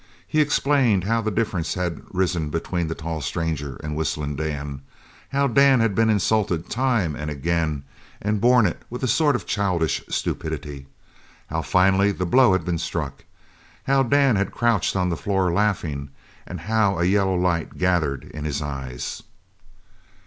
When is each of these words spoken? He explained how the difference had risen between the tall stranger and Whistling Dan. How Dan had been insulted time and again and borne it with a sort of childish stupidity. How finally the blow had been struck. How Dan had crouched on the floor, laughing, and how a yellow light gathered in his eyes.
He 0.27 0.41
explained 0.41 1.03
how 1.03 1.21
the 1.21 1.29
difference 1.29 1.75
had 1.75 2.01
risen 2.09 2.49
between 2.49 2.87
the 2.87 2.95
tall 2.95 3.21
stranger 3.21 3.79
and 3.83 3.95
Whistling 3.95 4.35
Dan. 4.35 4.81
How 5.29 5.45
Dan 5.45 5.79
had 5.79 5.93
been 5.93 6.09
insulted 6.09 6.71
time 6.71 7.15
and 7.15 7.29
again 7.29 7.83
and 8.19 8.41
borne 8.41 8.65
it 8.65 8.81
with 8.89 9.03
a 9.03 9.07
sort 9.07 9.35
of 9.35 9.45
childish 9.45 10.03
stupidity. 10.09 10.87
How 11.51 11.61
finally 11.61 12.11
the 12.11 12.25
blow 12.25 12.53
had 12.53 12.65
been 12.65 12.79
struck. 12.79 13.25
How 13.83 14.01
Dan 14.01 14.37
had 14.37 14.51
crouched 14.51 14.95
on 14.95 15.09
the 15.09 15.15
floor, 15.15 15.53
laughing, 15.53 16.09
and 16.47 16.61
how 16.61 16.97
a 16.97 17.03
yellow 17.03 17.35
light 17.35 17.77
gathered 17.77 18.23
in 18.33 18.43
his 18.43 18.59
eyes. 18.59 19.21